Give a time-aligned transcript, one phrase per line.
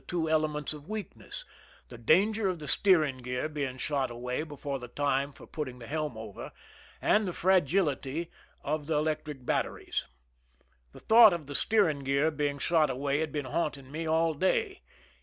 [0.07, 1.45] two elements of weakness,
[1.89, 5.65] the danger of the steer ing gear being shot away before the time for put
[5.65, 6.51] ting the helm over,
[6.99, 8.31] and the fragility
[8.63, 10.05] of the electric batteries.
[10.91, 14.81] The thought of the steering gear being shot away had been haunting me all day.